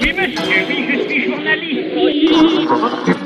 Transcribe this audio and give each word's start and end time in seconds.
Oui, 0.00 0.12
monsieur, 0.12 0.64
oui, 0.68 0.88
je 0.90 1.08
suis 1.08 1.24
journaliste. 1.30 1.94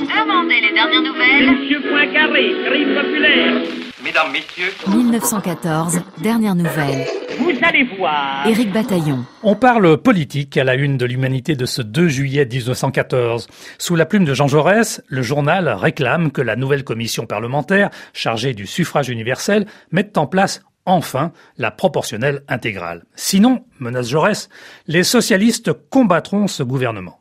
Demandez 0.00 0.60
les 0.60 0.72
dernières 0.74 1.02
nouvelles. 1.02 1.50
Monsieur 1.50 1.80
Poincaré, 1.80 2.52
crime 2.66 2.94
populaire. 2.94 3.62
Mesdames, 4.04 4.32
Messieurs, 4.32 4.72
1914, 4.88 6.00
dernière 6.22 6.54
nouvelle. 6.54 7.06
Vous 7.38 7.52
allez 7.62 7.84
voir. 7.96 8.46
Éric 8.46 8.70
Bataillon. 8.72 9.24
On 9.42 9.54
parle 9.54 9.96
politique 9.96 10.56
à 10.58 10.64
la 10.64 10.74
une 10.74 10.98
de 10.98 11.06
l'humanité 11.06 11.54
de 11.54 11.64
ce 11.64 11.80
2 11.80 12.08
juillet 12.08 12.44
1914. 12.44 13.46
Sous 13.78 13.96
la 13.96 14.04
plume 14.04 14.24
de 14.24 14.34
Jean 14.34 14.48
Jaurès, 14.48 15.02
le 15.06 15.22
journal 15.22 15.68
réclame 15.68 16.32
que 16.32 16.42
la 16.42 16.56
nouvelle 16.56 16.84
commission 16.84 17.24
parlementaire, 17.24 17.88
chargée 18.12 18.52
du 18.52 18.66
suffrage 18.66 19.08
universel, 19.08 19.66
mette 19.90 20.18
en 20.18 20.26
place 20.26 20.62
enfin 20.86 21.32
la 21.58 21.70
proportionnelle 21.70 22.42
intégrale. 22.48 23.04
Sinon, 23.14 23.64
menace 23.78 24.08
Jaurès, 24.08 24.48
les 24.86 25.04
socialistes 25.04 25.72
combattront 25.90 26.46
ce 26.46 26.62
gouvernement. 26.62 27.20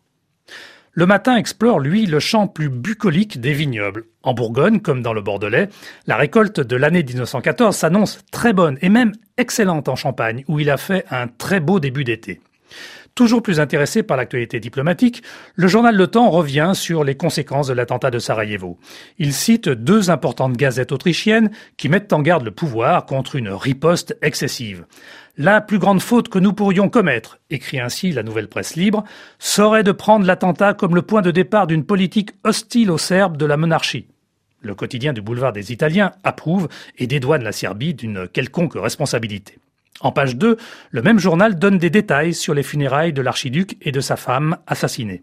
Le 0.93 1.05
matin 1.05 1.38
explore, 1.38 1.79
lui, 1.79 2.05
le 2.05 2.19
champ 2.19 2.47
plus 2.47 2.67
bucolique 2.67 3.39
des 3.39 3.53
vignobles. 3.53 4.03
En 4.23 4.33
Bourgogne, 4.33 4.81
comme 4.81 5.02
dans 5.02 5.13
le 5.13 5.21
Bordelais, 5.21 5.69
la 6.05 6.17
récolte 6.17 6.59
de 6.59 6.75
l'année 6.75 7.02
1914 7.02 7.75
s'annonce 7.75 8.19
très 8.29 8.52
bonne 8.52 8.77
et 8.81 8.89
même 8.89 9.13
excellente 9.38 9.88
en 9.88 9.95
Champagne, 9.95 10.43
où 10.49 10.59
il 10.59 10.69
a 10.69 10.75
fait 10.75 11.05
un 11.09 11.27
très 11.27 11.61
beau 11.61 11.80
début 11.80 12.03
d'été. 12.03 12.41
Toujours 13.16 13.43
plus 13.43 13.59
intéressé 13.59 14.03
par 14.03 14.16
l'actualité 14.16 14.59
diplomatique, 14.59 15.21
le 15.55 15.67
journal 15.67 15.95
Le 15.95 16.07
Temps 16.07 16.30
revient 16.30 16.71
sur 16.73 17.03
les 17.03 17.16
conséquences 17.16 17.67
de 17.67 17.73
l'attentat 17.73 18.09
de 18.09 18.20
Sarajevo. 18.20 18.80
Il 19.17 19.34
cite 19.34 19.67
deux 19.67 20.09
importantes 20.09 20.55
gazettes 20.55 20.94
autrichiennes 20.94 21.52
qui 21.75 21.89
mettent 21.89 22.13
en 22.13 22.21
garde 22.21 22.45
le 22.45 22.52
pouvoir 22.52 23.05
contre 23.05 23.35
une 23.35 23.49
riposte 23.49 24.17
excessive. 24.21 24.85
La 25.38 25.59
plus 25.59 25.80
grande 25.80 26.02
faute 26.02 26.30
que 26.30 26.39
nous 26.39 26.53
pourrions 26.53 26.89
commettre, 26.89 27.39
écrit 27.49 27.80
ainsi 27.80 28.11
la 28.11 28.23
nouvelle 28.23 28.47
presse 28.47 28.75
libre, 28.75 29.03
serait 29.39 29.83
de 29.83 29.91
prendre 29.91 30.25
l'attentat 30.25 30.73
comme 30.73 30.95
le 30.95 31.02
point 31.02 31.22
de 31.22 31.31
départ 31.31 31.67
d'une 31.67 31.85
politique 31.85 32.31
hostile 32.44 32.92
aux 32.92 32.97
Serbes 32.97 33.38
de 33.38 33.45
la 33.45 33.58
monarchie. 33.58 34.08
Le 34.61 34.75
quotidien 34.75 35.11
du 35.11 35.22
boulevard 35.22 35.53
des 35.53 35.73
Italiens 35.73 36.11
approuve 36.23 36.67
et 36.97 37.08
dédouane 37.08 37.44
la 37.44 37.52
Serbie 37.52 37.94
d'une 37.94 38.27
quelconque 38.27 38.75
responsabilité. 38.75 39.58
En 40.02 40.11
page 40.11 40.35
2, 40.35 40.57
le 40.89 41.02
même 41.02 41.19
journal 41.19 41.57
donne 41.57 41.77
des 41.77 41.89
détails 41.89 42.33
sur 42.33 42.53
les 42.53 42.63
funérailles 42.63 43.13
de 43.13 43.21
l'archiduc 43.21 43.77
et 43.81 43.91
de 43.91 43.99
sa 43.99 44.16
femme 44.16 44.58
assassinés. 44.67 45.21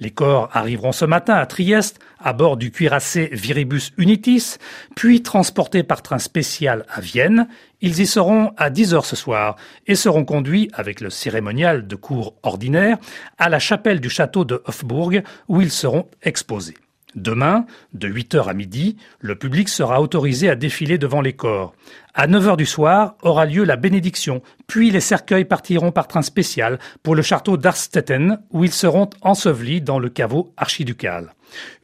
Les 0.00 0.10
corps 0.10 0.50
arriveront 0.52 0.92
ce 0.92 1.04
matin 1.04 1.34
à 1.34 1.46
Trieste 1.46 1.98
à 2.20 2.32
bord 2.32 2.56
du 2.56 2.70
cuirassé 2.70 3.30
Viribus 3.32 3.92
Unitis, 3.96 4.56
puis 4.96 5.22
transportés 5.22 5.82
par 5.82 6.02
train 6.02 6.18
spécial 6.18 6.84
à 6.88 7.00
Vienne. 7.00 7.48
Ils 7.80 8.00
y 8.00 8.06
seront 8.06 8.52
à 8.56 8.70
10 8.70 8.94
heures 8.94 9.06
ce 9.06 9.16
soir 9.16 9.56
et 9.86 9.94
seront 9.94 10.24
conduits, 10.24 10.70
avec 10.74 11.00
le 11.00 11.10
cérémonial 11.10 11.86
de 11.86 11.96
cours 11.96 12.34
ordinaire, 12.42 12.98
à 13.38 13.48
la 13.48 13.58
chapelle 13.58 14.00
du 14.00 14.10
château 14.10 14.44
de 14.44 14.62
Hofburg 14.66 15.22
où 15.48 15.60
ils 15.60 15.70
seront 15.70 16.06
exposés. 16.22 16.74
Demain, 17.18 17.66
de 17.94 18.08
8h 18.08 18.48
à 18.48 18.54
midi, 18.54 18.96
le 19.18 19.34
public 19.34 19.68
sera 19.68 20.00
autorisé 20.00 20.48
à 20.48 20.54
défiler 20.54 20.98
devant 20.98 21.20
les 21.20 21.32
corps. 21.32 21.74
À 22.14 22.28
9h 22.28 22.56
du 22.56 22.64
soir 22.64 23.16
aura 23.22 23.44
lieu 23.44 23.64
la 23.64 23.74
bénédiction, 23.74 24.40
puis 24.68 24.92
les 24.92 25.00
cercueils 25.00 25.44
partiront 25.44 25.90
par 25.90 26.06
train 26.06 26.22
spécial 26.22 26.78
pour 27.02 27.16
le 27.16 27.22
château 27.22 27.56
d'Arstetten 27.56 28.38
où 28.50 28.62
ils 28.62 28.72
seront 28.72 29.10
ensevelis 29.20 29.80
dans 29.80 29.98
le 29.98 30.08
caveau 30.08 30.52
archiducal. 30.56 31.34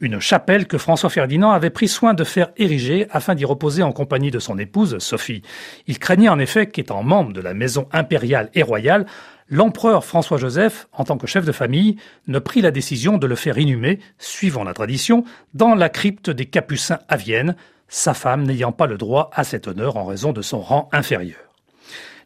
Une 0.00 0.20
chapelle 0.20 0.66
que 0.66 0.78
François 0.78 1.10
Ferdinand 1.10 1.50
avait 1.50 1.70
pris 1.70 1.88
soin 1.88 2.14
de 2.14 2.22
faire 2.22 2.50
ériger 2.56 3.08
afin 3.10 3.34
d'y 3.34 3.44
reposer 3.44 3.82
en 3.82 3.92
compagnie 3.92 4.30
de 4.30 4.38
son 4.38 4.58
épouse 4.58 4.98
Sophie. 4.98 5.42
Il 5.88 5.98
craignait 5.98 6.28
en 6.28 6.38
effet 6.38 6.66
qu'étant 6.66 7.02
membre 7.02 7.32
de 7.32 7.40
la 7.40 7.54
maison 7.54 7.88
impériale 7.92 8.50
et 8.54 8.62
royale, 8.62 9.06
l'empereur 9.48 10.04
François-Joseph, 10.04 10.88
en 10.92 11.04
tant 11.04 11.18
que 11.18 11.26
chef 11.26 11.44
de 11.44 11.52
famille, 11.52 11.96
ne 12.26 12.38
prit 12.38 12.60
la 12.60 12.70
décision 12.70 13.18
de 13.18 13.26
le 13.26 13.36
faire 13.36 13.58
inhumer, 13.58 14.00
suivant 14.18 14.64
la 14.64 14.74
tradition, 14.74 15.24
dans 15.52 15.74
la 15.74 15.88
crypte 15.88 16.30
des 16.30 16.46
Capucins 16.46 17.00
à 17.08 17.16
Vienne, 17.16 17.56
sa 17.88 18.14
femme 18.14 18.44
n'ayant 18.44 18.72
pas 18.72 18.86
le 18.86 18.98
droit 18.98 19.30
à 19.34 19.44
cet 19.44 19.68
honneur 19.68 19.96
en 19.96 20.04
raison 20.04 20.32
de 20.32 20.42
son 20.42 20.60
rang 20.60 20.88
inférieur. 20.92 21.38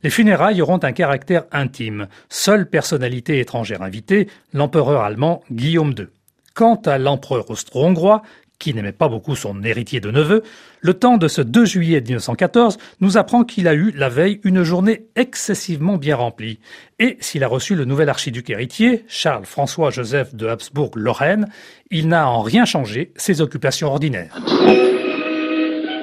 Les 0.03 0.11
funérailles 0.11 0.63
auront 0.63 0.79
un 0.83 0.93
caractère 0.93 1.45
intime. 1.51 2.07
Seule 2.29 2.69
personnalité 2.71 3.41
étrangère 3.41 3.83
invitée, 3.83 4.29
l'empereur 4.53 5.03
allemand 5.03 5.43
Guillaume 5.51 5.95
II. 5.99 6.07
Quant 6.55 6.81
à 6.87 6.99
l'empereur 6.99 7.51
austro-hongrois, 7.51 8.23
qui 8.59 8.75
n'aimait 8.75 8.93
pas 8.93 9.09
beaucoup 9.09 9.37
son 9.37 9.63
héritier 9.63 10.01
de 10.01 10.11
neveu, 10.11 10.43
le 10.81 10.95
temps 10.95 11.17
de 11.17 11.29
ce 11.29 11.41
2 11.41 11.65
juillet 11.65 12.01
1914 12.01 12.79
nous 13.01 13.17
apprend 13.17 13.45
qu'il 13.45 13.69
a 13.69 13.75
eu 13.75 13.93
la 13.97 14.09
veille 14.09 14.41
une 14.45 14.63
journée 14.63 15.07
excessivement 15.17 15.97
bien 15.97 16.17
remplie. 16.17 16.59
Et 16.99 17.17
s'il 17.21 17.45
a 17.45 17.49
reçu 17.49 17.75
le 17.75 17.85
nouvel 17.85 18.09
archiduc 18.09 18.51
héritier, 18.51 19.05
Charles 19.09 19.45
François 19.45 19.91
Joseph 19.91 20.35
de 20.35 20.47
Habsbourg-Lorraine, 20.47 21.47
il 21.91 22.09
n'a 22.09 22.29
en 22.29 22.43
rien 22.43 22.65
changé 22.65 23.13
ses 23.17 23.41
occupations 23.41 23.89
ordinaires. 23.89 24.41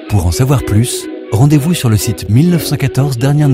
Pour 0.09 0.25
en 0.25 0.31
savoir 0.31 0.63
plus, 0.63 1.07
rendez-vous 1.31 1.73
sur 1.73 1.89
le 1.89 1.97
site 1.97 2.29
1914 2.29 3.17
dernières. 3.17 3.49